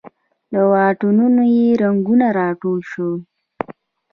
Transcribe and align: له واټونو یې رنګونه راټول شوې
له 0.53 0.61
واټونو 0.71 1.41
یې 1.55 1.67
رنګونه 1.81 2.27
راټول 2.39 2.79
شوې 2.91 3.17